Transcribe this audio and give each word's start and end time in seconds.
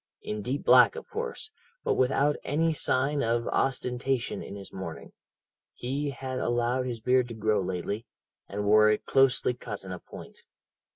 In 0.23 0.41
deep 0.41 0.63
black, 0.63 0.95
of 0.95 1.07
course, 1.07 1.51
but 1.83 1.93
without 1.93 2.35
any 2.43 2.73
sign 2.73 3.21
of 3.21 3.47
ostentation 3.49 4.41
in 4.41 4.55
his 4.55 4.73
mourning. 4.73 5.13
He 5.75 6.09
had 6.09 6.39
allowed 6.39 6.87
his 6.87 6.99
beard 6.99 7.27
to 7.27 7.35
grow 7.35 7.61
lately, 7.61 8.07
and 8.49 8.65
wore 8.65 8.89
it 8.89 9.05
closely 9.05 9.53
cut 9.53 9.83
in 9.83 9.91
a 9.91 9.99
point. 9.99 10.39